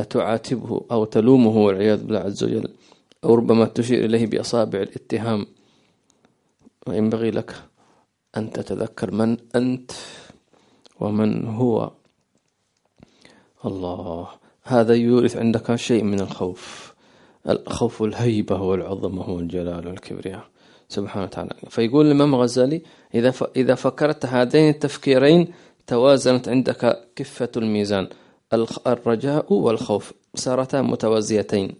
تعاتبه 0.09 0.85
أو 0.91 1.05
تلومه 1.05 1.57
والعياذ 1.57 2.03
بالله 2.03 2.19
عز 2.19 2.43
وجل 2.43 2.69
أو 3.23 3.35
ربما 3.35 3.65
تشير 3.65 4.05
إليه 4.05 4.27
بأصابع 4.27 4.79
الاتهام. 4.79 5.45
وينبغي 6.87 7.31
لك 7.31 7.55
أن 8.37 8.51
تتذكر 8.51 9.11
من 9.11 9.37
أنت 9.55 9.91
ومن 10.99 11.47
هو. 11.47 11.91
الله 13.65 14.27
هذا 14.63 14.93
يورث 14.93 15.37
عندك 15.37 15.75
شيء 15.75 16.03
من 16.03 16.19
الخوف. 16.19 16.93
الخوف 17.49 18.03
الهيبة 18.03 18.61
والعظمة 18.61 19.29
والجلال 19.29 19.87
والكبرياء. 19.87 20.54
سبحانه 20.89 21.25
وتعالى. 21.25 21.55
فيقول 21.69 22.05
الإمام 22.05 22.35
الغزالي 22.35 22.81
إذا 23.15 23.33
إذا 23.55 23.75
فكرت 23.75 24.25
هذين 24.25 24.69
التفكيرين 24.69 25.53
توازنت 25.87 26.49
عندك 26.49 27.09
كفة 27.15 27.51
الميزان 27.57 28.07
الرجاء 28.87 29.53
والخوف 29.53 30.13
صارتا 30.35 30.81
متوازيتين. 30.81 31.75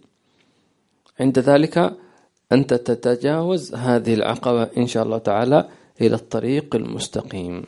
عند 1.20 1.38
ذلك 1.38 1.96
أنت 2.52 2.74
تتجاوز 2.74 3.74
هذه 3.74 4.14
العقبة 4.14 4.62
إن 4.76 4.86
شاء 4.86 5.02
الله 5.02 5.18
تعالى 5.18 5.68
إلى 6.00 6.14
الطريق 6.14 6.76
المستقيم. 6.76 7.64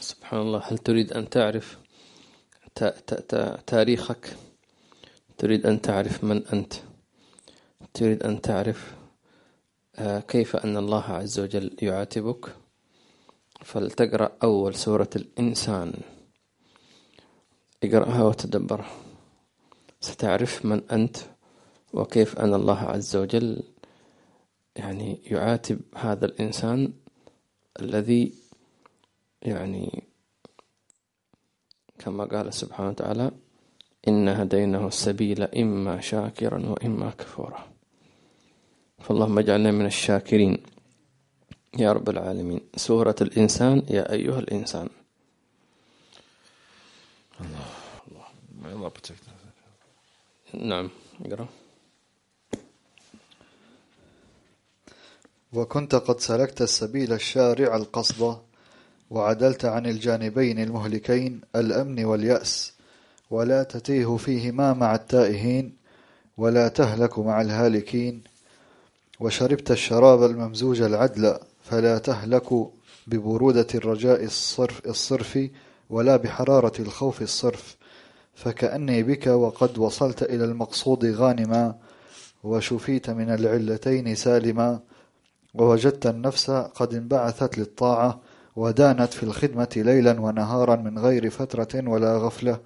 سبحان 0.00 0.40
الله 0.40 0.62
هل 0.64 0.78
تريد 0.78 1.12
أن 1.12 1.28
تعرف 1.28 1.78
تاريخك؟ 3.66 4.36
تريد 5.38 5.66
أن 5.66 5.80
تعرف 5.80 6.24
من 6.24 6.46
أنت؟ 6.52 6.72
تريد 7.94 8.22
أن 8.22 8.40
تعرف 8.40 8.95
كيف 10.28 10.56
أن 10.56 10.76
الله 10.76 11.04
عز 11.04 11.40
وجل 11.40 11.76
يعاتبك؟ 11.82 12.56
فلتقرأ 13.60 14.32
أول 14.42 14.74
سورة 14.74 15.10
الإنسان. 15.16 15.92
اقرأها 17.82 18.22
وتدبرها 18.24 18.90
ستعرف 20.00 20.64
من 20.64 20.90
أنت 20.90 21.16
وكيف 21.92 22.38
أن 22.38 22.54
الله 22.54 22.78
عز 22.78 23.16
وجل 23.16 23.62
يعني 24.76 25.20
يعاتب 25.24 25.80
هذا 25.94 26.24
الإنسان 26.26 26.92
الذي 27.80 28.34
يعني 29.42 30.02
كما 31.98 32.24
قال 32.24 32.54
سبحانه 32.54 32.88
وتعالى 32.88 33.30
إن 34.08 34.28
هديناه 34.28 34.86
السبيل 34.86 35.42
إما 35.42 36.00
شاكرا 36.00 36.68
وإما 36.68 37.10
كفورا. 37.10 37.75
فاللهم 39.06 39.38
اجعلنا 39.38 39.70
من 39.70 39.86
الشاكرين. 39.86 40.58
يا 41.78 41.92
رب 41.92 42.08
العالمين. 42.08 42.60
سورة 42.76 43.14
الإنسان 43.20 43.82
يا 43.90 44.12
أيها 44.12 44.38
الإنسان. 44.38 44.88
الله 47.40 47.66
الله 48.08 48.92
نعم 50.54 50.90
اقرأ. 51.24 51.46
وكنت 55.52 55.94
قد 55.94 56.20
سلكت 56.20 56.62
السبيل 56.62 57.12
الشارع 57.12 57.76
القصد 57.76 58.38
وعدلت 59.10 59.64
عن 59.64 59.86
الجانبين 59.86 60.58
المهلكين 60.58 61.40
الأمن 61.56 62.04
واليأس 62.04 62.72
ولا 63.30 63.62
تتيه 63.62 64.16
فيهما 64.16 64.72
مع 64.72 64.94
التائهين 64.94 65.76
ولا 66.36 66.68
تهلك 66.68 67.18
مع 67.18 67.40
الهالكين. 67.40 68.35
وشربت 69.20 69.70
الشراب 69.70 70.22
الممزوج 70.22 70.82
العدل 70.82 71.38
فلا 71.62 71.98
تهلك 71.98 72.48
ببرودة 73.06 73.66
الرجاء 73.74 74.24
الصرف, 74.24 74.86
الصرف 74.86 75.48
ولا 75.90 76.16
بحرارة 76.16 76.72
الخوف 76.80 77.22
الصرف. 77.22 77.76
فكأني 78.34 79.02
بك 79.02 79.26
وقد 79.26 79.78
وصلت 79.78 80.22
إلى 80.22 80.44
المقصود 80.44 81.04
غانما 81.04 81.74
وشفيت 82.44 83.10
من 83.10 83.30
العلتين 83.30 84.14
سالما 84.14 84.80
ووجدت 85.54 86.06
النفس 86.06 86.50
قد 86.50 86.94
انبعثت 86.94 87.58
للطاعة 87.58 88.20
ودانت 88.56 89.12
في 89.12 89.22
الخدمة 89.22 89.68
ليلا 89.76 90.20
ونهارا 90.20 90.76
من 90.76 90.98
غير 90.98 91.30
فترة 91.30 91.88
ولا 91.88 92.16
غفلة. 92.16 92.60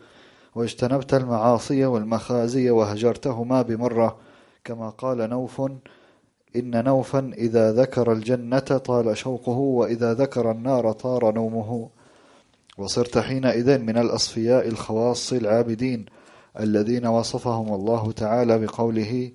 واجتنبت 0.55 1.15
المعاصي 1.15 1.85
والمخازي 1.85 2.71
وهجرتهما 2.71 3.63
بمرة 3.63 4.19
كما 4.65 4.91
قال 4.91 5.19
نوف 5.31 5.63
إن 6.57 6.85
نوفا 6.85 7.33
إذا 7.39 7.73
ذكر 7.73 8.13
الجنة 8.13 8.59
طال 8.59 9.17
شوقه 9.17 9.59
وإذا 9.59 10.15
ذكر 10.15 10.51
النار 10.51 10.93
طار 10.93 11.33
نومه. 11.33 11.89
وصرت 12.79 13.19
حينئذ 13.19 13.79
من 13.79 13.99
الأصفياء 13.99 14.69
الخواص 14.69 15.33
العابدين 15.33 16.07
الذين 16.61 17.07
وصفهم 17.07 17.75
الله 17.75 18.13
تعالى 18.13 18.59
بقوله 18.59 19.31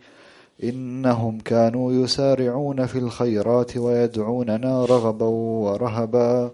إنهم 0.63 1.39
كانوا 1.39 1.91
يسارعون 1.93 2.85
في 2.85 2.99
الخيرات 2.99 3.77
ويدعوننا 3.77 4.85
رغبا 4.85 5.25
ورهبا 5.25 6.51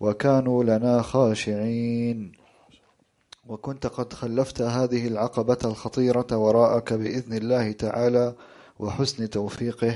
وكانوا 0.00 0.64
لنا 0.64 1.02
خاشعين. 1.02 2.32
وكنت 3.48 3.86
قد 3.86 4.12
خلفت 4.12 4.62
هذه 4.62 5.06
العقبة 5.06 5.58
الخطيرة 5.64 6.26
وراءك 6.32 6.92
بإذن 6.92 7.36
الله 7.36 7.72
تعالى 7.72 8.34
وحسن 8.82 9.30
توفيقه 9.30 9.94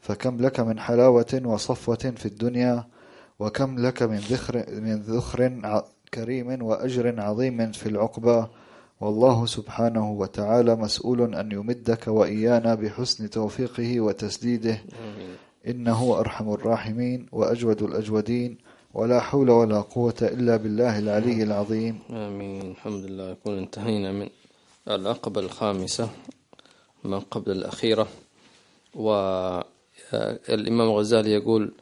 فكم 0.00 0.40
لك 0.40 0.60
من 0.60 0.78
حلاوة 0.80 1.42
وصفوة 1.44 2.04
في 2.16 2.26
الدنيا 2.26 2.84
وكم 3.38 3.78
لك 3.78 4.02
من 4.02 4.18
ذخر 4.18 4.64
من 4.70 5.02
ذخر 5.02 5.40
كريم 6.14 6.62
وأجر 6.62 7.20
عظيم 7.20 7.72
في 7.72 7.86
العقبى. 7.88 8.46
والله 9.00 9.46
سبحانه 9.46 10.10
وتعالى 10.10 10.76
مسؤول 10.76 11.34
أن 11.34 11.52
يمدك 11.52 12.08
وإيانا 12.08 12.74
بحسن 12.74 13.30
توفيقه 13.30 14.00
وتسديده. 14.00 14.78
إنه 15.66 16.18
أرحم 16.18 16.52
الراحمين 16.52 17.26
وأجود 17.32 17.82
الأجودين. 17.82 18.58
ولا 18.94 19.20
حول 19.20 19.50
ولا 19.50 19.80
قوة 19.80 20.20
إلا 20.22 20.56
بالله 20.56 20.98
العلي 20.98 21.42
العظيم. 21.42 21.98
آمين. 22.10 22.70
الحمد 22.70 23.04
لله. 23.04 23.30
يكون 23.30 23.58
انتهينا 23.58 24.12
من 24.12 24.28
العقبة 24.88 25.40
الخامسة. 25.40 26.08
من 27.04 27.20
قبل 27.20 27.52
الأخيرة. 27.52 28.08
والإمام 28.94 30.88
الغزالي 30.90 31.32
يقول 31.32 31.72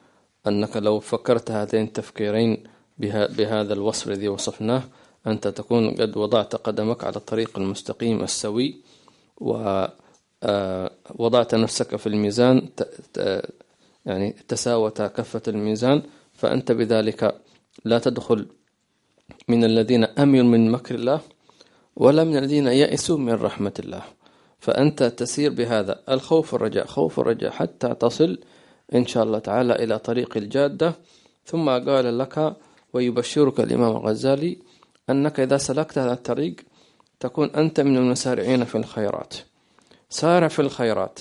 أنك 0.47 0.77
لو 0.77 1.01
فكرت 1.01 1.51
هذين 1.51 1.85
التفكيرين 1.85 2.65
بهذا 2.99 3.73
الوصف 3.73 4.09
الذي 4.09 4.29
وصفناه 4.29 4.83
أنت 5.27 5.49
تكون 5.49 5.91
قد 5.91 6.17
وضعت 6.17 6.57
قدمك 6.57 7.05
على 7.05 7.17
الطريق 7.17 7.59
المستقيم 7.59 8.23
السوي 8.23 8.81
ووضعت 9.37 9.95
آه، 11.55 11.59
نفسك 11.59 11.97
في 11.97 12.07
الميزان 12.07 12.69
يعني 14.07 14.37
تساوت 14.49 15.03
كفة 15.03 15.43
الميزان 15.49 16.03
فأنت 16.35 16.73
بذلك 16.73 17.41
لا 17.85 17.99
تدخل 17.99 18.47
من 19.49 19.65
الذين 19.65 20.05
أمنوا 20.05 20.45
من 20.45 20.71
مكر 20.71 20.95
الله 20.95 21.21
ولا 21.97 22.25
من 22.25 22.37
الذين 22.37 22.67
يئسوا 22.67 23.19
من 23.19 23.33
رحمة 23.33 23.75
الله. 23.79 24.03
فأنت 24.61 25.03
تسير 25.03 25.51
بهذا. 25.53 26.01
الخوف 26.09 26.55
والرجاء. 26.55 26.87
خوف 26.87 27.19
والرجاء 27.19 27.51
حتى 27.51 27.95
تصل 27.95 28.39
إن 28.95 29.07
شاء 29.07 29.25
الله 29.25 29.39
تعالى 29.39 29.75
إلى 29.85 29.99
طريق 29.99 30.37
الجادة. 30.37 30.95
ثم 31.47 31.69
قال 31.69 32.19
لك 32.19 32.57
ويبشرك 32.93 33.61
الإمام 33.61 33.97
الغزالي 33.97 34.59
أنك 35.11 35.41
إذا 35.41 35.57
سلكت 35.57 35.99
هذا 35.99 36.13
الطريق 36.13 36.57
تكون 37.21 37.51
أنت 37.51 37.81
من 37.81 37.97
المسارعين 37.97 38.65
في 38.65 38.75
الخيرات. 38.79 39.35
سارع 40.11 40.49
في 40.49 40.63
الخيرات 40.63 41.19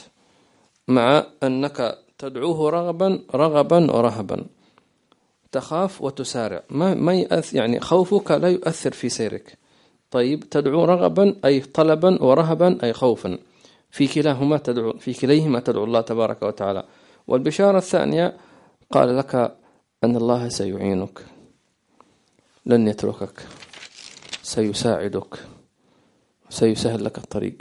مع 0.87 1.23
أنك 1.43 1.97
تدعوه 2.17 2.69
رغبا 2.69 3.23
رغبا 3.35 3.91
ورهبا. 3.91 4.45
تخاف 5.51 6.01
وتسارع. 6.01 6.63
ما 6.69 6.93
ما 6.93 7.13
يأث 7.13 7.53
يعني 7.53 7.79
خوفك 7.79 8.31
لا 8.31 8.49
يؤثر 8.49 8.91
في 8.91 9.09
سيرك. 9.09 9.57
طيب 10.11 10.49
تدعو 10.49 10.85
رغبا 10.85 11.35
أي 11.45 11.59
طلبا 11.59 12.23
ورهبا 12.23 12.83
أي 12.83 12.93
خوفا. 12.93 13.39
في 13.91 14.07
كلاهما 14.07 14.57
تدعو 14.57 14.93
في 14.93 15.13
كليهما 15.13 15.59
تدعو 15.59 15.83
الله 15.83 16.01
تبارك 16.01 16.43
وتعالى. 16.43 16.83
والبشارة 17.27 17.77
الثانية 17.77 18.37
قال 18.91 19.17
لك 19.17 19.35
أن 20.03 20.15
الله 20.15 20.49
سيعينك. 20.49 21.25
لن 22.65 22.87
يتركك. 22.87 23.47
سيساعدك. 24.41 25.39
سيسهل 26.49 27.05
لك 27.05 27.17
الطريق. 27.17 27.57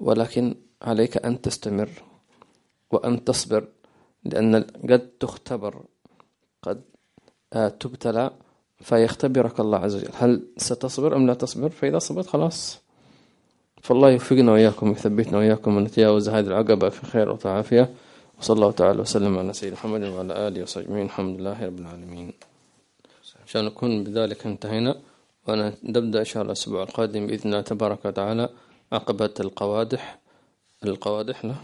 ولكن 0.00 0.54
عليك 0.82 1.24
أن 1.26 1.40
تستمر 1.40 1.90
وأن 2.90 3.24
تصبر 3.24 3.68
لأن 4.24 4.64
قد 4.90 5.08
تختبر 5.20 5.84
قد 6.62 6.82
آه، 7.52 7.68
تبتلى 7.68 8.30
فيختبرك 8.80 9.60
الله 9.60 9.78
عز 9.78 9.94
وجل. 9.96 10.10
هل 10.18 10.42
ستصبر 10.56 11.16
أم 11.16 11.26
لا 11.26 11.34
تصبر؟ 11.34 11.68
فإذا 11.68 11.98
صبرت 11.98 12.26
خلاص. 12.26 12.80
فالله 13.82 14.10
يوفقنا 14.10 14.52
وإياكم 14.52 14.88
ويثبتنا 14.88 15.38
وإياكم 15.38 15.76
ونتجاوز 15.76 16.28
هذه 16.28 16.46
العقبة 16.46 16.88
في 16.88 17.06
خير 17.06 17.38
وعافية 17.44 17.94
وصلى 18.38 18.54
الله 18.54 18.70
تعالى 18.70 19.00
وسلم 19.00 19.38
على 19.38 19.52
سيدنا 19.52 19.78
محمد 19.78 20.02
وعلى 20.02 20.48
آله 20.48 20.62
وصحبه 20.62 21.02
الحمد 21.02 21.40
لله 21.40 21.66
رب 21.66 21.78
العالمين. 21.78 22.32
عشان 23.46 23.64
نكون 23.64 24.04
بذلك 24.04 24.46
انتهينا. 24.46 24.96
ونبدأ 25.48 26.18
إن 26.18 26.24
شاء 26.24 26.42
الله 26.42 26.52
الأسبوع 26.52 26.82
القادم 26.82 27.26
بإذن 27.26 27.46
الله 27.46 27.60
تبارك 27.60 28.04
وتعالى 28.04 28.48
عقبة 28.92 29.34
القوادح. 29.40 30.18
القوادح 30.84 31.44
له 31.44 31.56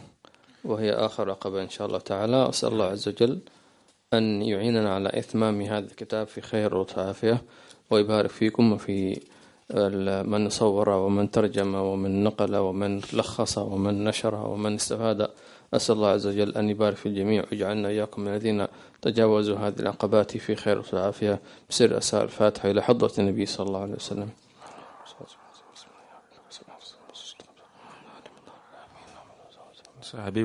وهي 0.65 0.93
آخر 0.93 1.31
عقبة 1.31 1.63
إن 1.63 1.69
شاء 1.69 1.87
الله 1.87 1.99
تعالى. 1.99 2.49
أسأل 2.49 2.73
الله 2.73 2.85
عز 2.85 3.09
وجل 3.09 3.39
أن 4.15 4.43
يعيننا 4.43 4.95
على 4.95 5.09
إتمام 5.15 5.63
هذا 5.63 5.87
الكتاب 5.87 6.27
في 6.27 6.41
خير 6.41 6.75
وعافية 6.75 7.43
ويبارك 7.91 8.31
فيكم 8.31 8.73
وفي 8.73 9.21
من 10.25 10.49
صور 10.49 10.89
ومن 10.89 11.31
ترجم 11.31 11.75
ومن 11.75 12.25
نقل 12.25 12.57
ومن 12.57 12.99
لخص 12.99 13.59
ومن 13.59 14.05
نشر 14.05 14.35
ومن 14.35 14.75
استفاد. 14.75 15.29
أسأل 15.75 15.97
الله 15.97 16.09
عز 16.09 16.27
وجل 16.27 16.57
أن 16.57 16.71
يبارك 16.71 16.97
في 16.97 17.07
الجميع 17.07 17.45
ويجعلنا 17.53 17.89
إياكم 17.89 18.23
من 18.23 18.29
الذين 18.29 18.67
تجاوزوا 19.03 19.57
هذه 19.57 19.81
العقبات 19.81 20.37
في 20.37 20.55
خير 20.55 20.83
وعافية 20.93 21.41
بسر 21.71 21.99
أساء 21.99 22.23
الفاتحة 22.23 22.71
إلى 22.71 22.83
حضرة 22.83 23.13
النبي 23.19 23.47
صلى 23.47 23.67
الله 23.67 23.83
عليه 23.83 23.95
وسلم. 23.95 24.29